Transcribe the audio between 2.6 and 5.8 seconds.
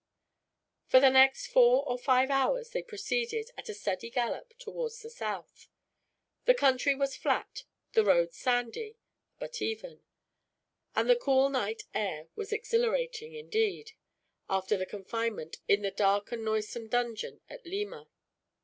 they proceeded, at a steady gallop, towards the south.